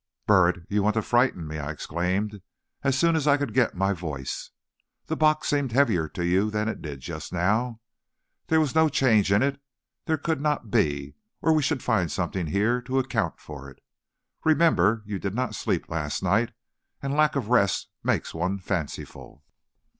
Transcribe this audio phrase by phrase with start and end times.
[0.25, 2.41] "Burritt, you want to frighten me," I exclaimed,
[2.81, 4.49] as soon as I could get my voice.
[5.05, 7.81] "The box seemed heavier to you than it did just now.
[8.47, 9.61] There was no change in it,
[10.05, 13.77] there could not be, or we should find something here to account for it.
[14.43, 16.51] Remember you did not sleep last night,
[17.03, 19.43] and lack of rest makes one fanciful."